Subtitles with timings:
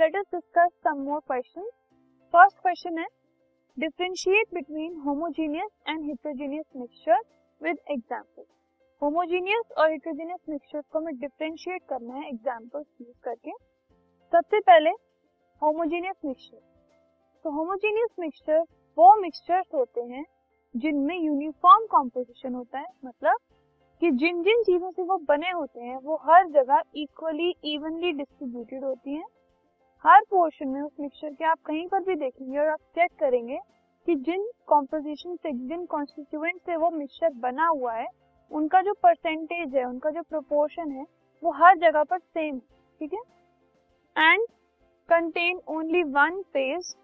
[0.00, 1.64] Let us discuss some more question
[2.34, 3.06] first question है
[3.76, 7.18] differentiate between homogeneous and heterogeneous mixture
[7.60, 8.44] with example
[9.02, 13.52] homogeneous और heterogeneous mixture को हमें differentiate करना है examples use करके।
[14.32, 14.90] सबसे पहले
[15.62, 16.60] होमोजीनियस मिक्सचर
[17.44, 18.60] तो होमोजीनियस मिक्सचर
[18.98, 20.24] वो मिक्सचर्स होते हैं
[20.74, 23.36] जिनमें यूनिफॉर्म कॉम्पोजिशन होता है। मतलब
[24.02, 28.84] कि जिन जिन चीज़ों से वो बने होते हैं, वो हर जगह इक्वली इवनली डिस्ट्रीब्यूटेड
[28.84, 29.24] होती हैं।
[30.04, 33.58] हर पोर्शन में उस मिक्सचर के आप कहीं पर भी देखेंगे और आप चेक करेंगे
[34.08, 38.06] कि जिन कॉम्पोजिशन से, जिन कॉन्स्टिट्यूएंट से वो मिक्सचर बना हुआ है,
[38.50, 41.04] उनका जो परसेंटेज है, उनका जो प्रोपोर्शन है,
[41.42, 42.58] वो हर जगह पर सेम
[43.00, 43.20] ठीक है?
[44.16, 44.46] And
[45.08, 46.94] contain only one phase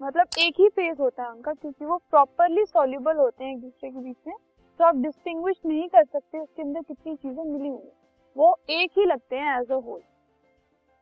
[0.00, 3.90] मतलब एक ही फ़ेज़ होता है उनका, क्योंकि वो प्रॉपरली सॉल्युबल होते हैं एक दूसरे
[3.90, 4.36] के बीच में
[4.80, 7.90] तो आप डिस्टिंग्विश नहीं कर सकते उसके अंदर कितनी चीज़ें मिली हुई
[8.36, 10.00] वो एक ही लगते हैं as a whole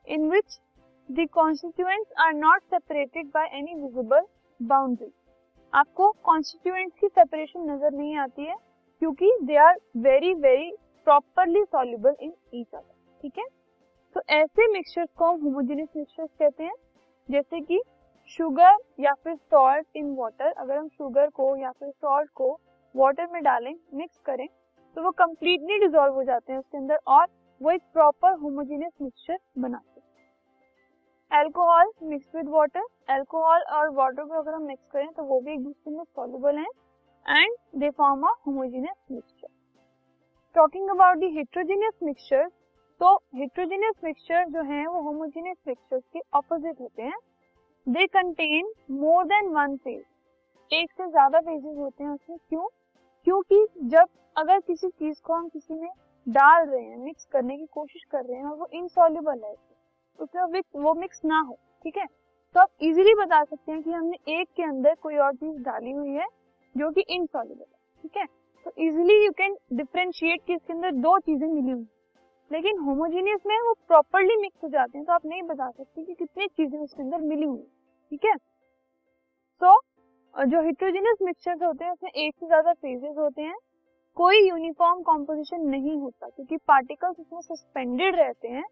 [0.07, 0.59] in which
[1.09, 4.25] the constituents are not separated by any visible
[4.61, 5.13] boundary
[5.73, 8.57] आपको कॉन्स्टिट्यूएंट्स की सेपरेशन नज़र नहीं आती है,
[9.03, 10.71] क्योंकि they are very very
[11.07, 13.45] properly soluble in each other ठीक है?
[14.17, 16.75] तो ऐसे मिक्सचर्स को हम होमोजेनियस मिक्सचर्स कहते हैं,
[17.29, 17.81] जैसे कि
[18.31, 22.53] शुगर या फिर सॉल्ट इन वाटर अगर हम शुगर को या फिर सॉल्ट को
[22.95, 24.47] वाटर में डालें मिक्स करें
[24.97, 27.27] तो वो कम्प्लीटली डिजोल्व हो जाते हैं उसके अंदर और
[27.61, 29.96] वो एक प्रॉपर होमोजेनियस मिक्सचर बनाते हैं
[31.37, 35.53] alcohol mix with water alcohol और वाटर को अगर हम मिक्स करें तो वो भी
[35.53, 36.71] एक दूसरे में सॉल्युबल हैं
[37.27, 39.49] and they form a homogeneous mixture
[40.57, 42.49] talking about the heterogeneous mixture
[43.01, 47.19] तो हेट्रोजेनियस मिक्सचर जो है वो होमोजेनियस मिक्सचर के ऑपोजिट होते हैं.
[47.87, 52.39] They contain more than one phase एक से ज़्यादा फेजेस होते हैं उसमें.
[52.49, 52.67] क्यों?
[53.27, 55.91] क्योंकि जब अगर किसी चीज़ को हम किसी में
[56.27, 59.55] डाल रहे हैं मिक्स करने की कोशिश कर रहे हैं और वो इनसॉल्युबल है
[60.19, 62.07] उसमें वो मिक्स ना हो, ठीक है?
[62.55, 65.93] तो आप इजीली बता सकते हैं कि हमने एक के अंदर कोई और चीज़ डाली
[65.93, 66.27] हुई है
[66.75, 68.27] जो कि इनसॉल्युबल है, ठीक है?
[68.67, 71.87] तो इजीली यू कैन डिफरेंशिएट कि इसके अंदर दो चीज़ें मिली हुई
[72.51, 76.15] लेकिन होमोजीनियस में वो प्रॉपरली मिक्स हो जाते हैं तो आप नहीं बता सकते कि
[76.15, 77.67] कितनी चीज़ें उसके अंदर मिली हुई
[78.13, 78.35] ठीक है?
[79.61, 79.81] तो
[80.35, 83.57] जो हिट्रोजीनियस मिक्सचर होते हैं, उसमें एक से ज़्यादा फेजेस होते हैं।
[84.17, 88.65] कोई यूनिफॉर्म कॉम्पोजिशन नहीं होता, क्योंकि पार्टिकल्स उसमें सस्पेंडेड रहते हैं।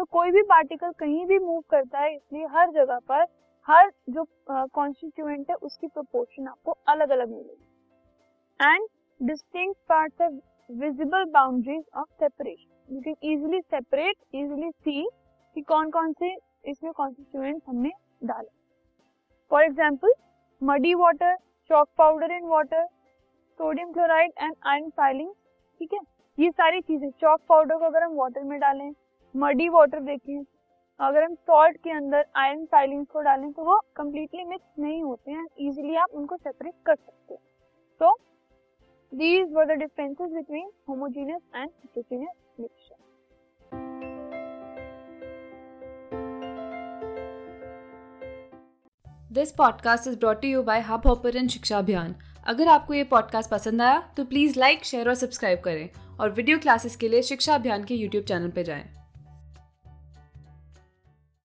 [0.00, 3.24] तो कोई भी पार्टिकल कहीं भी मूव करता है इसलिए हर जगह पर
[3.68, 8.86] हर जो कॉन्स्टिट्यूएंट uh, है उसकी प्रोपोर्शन आपको अलग अलग मिलेगी। And
[9.20, 10.32] distinct parts of
[10.70, 15.04] visible boundaries of separation you can easily separate easily see
[15.56, 16.34] कि कौन कौन से
[16.64, 17.90] इसमें कॉन्स्टिट्यूएंट्स हमने
[18.24, 18.48] डाले।
[19.50, 20.14] For example
[20.62, 21.36] muddy water
[21.70, 22.86] chalk powder in water
[23.60, 25.30] sodium chloride and iron filing
[25.80, 26.00] ठीक है?
[26.38, 28.90] ये सारी चीज़ें चॉक पाउडर को अगर हम वाटर में डालें
[29.34, 30.42] मडी वाटर देखें
[31.00, 35.30] अगर हम सॉल्ट के अंदर आयरन फाइलिंग्स को डालें तो वो कम्प्लीटली मिक्स नहीं होते
[35.30, 37.40] हैं। इजीली आप उनको सेपरेट कर सकते हैं।
[38.00, 38.12] तो
[39.12, 42.98] these were the differences between homogeneous and heterogeneous mixture
[49.32, 52.14] this podcast is brought you by Hub Hopper Shiksha Abhiyan
[52.48, 55.88] अगर आपको ये पॉडकास्ट पसंद आया तो प्लीज़ लाइक शेयर और सब्सक्राइब करें।
[56.20, 58.99] और वीडियो क्लासेस के लिए शिक्षा अभियान के यूट्यूब चैनल पर जाएँ।